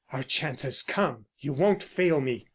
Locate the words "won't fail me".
1.53-2.47